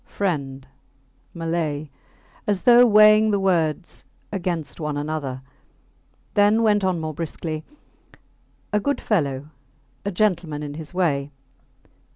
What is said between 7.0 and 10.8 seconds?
briskly A good fellow a gentleman in